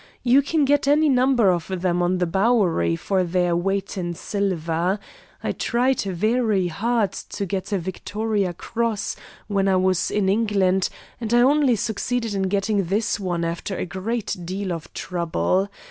[0.23, 4.97] You can get any number of them on the Bowery for their weight in silver.
[5.43, 11.31] I tried very hard to get a Victoria Cross when I was in England, and
[11.35, 15.69] I only succeeded in getting this one after a great deal of trouble.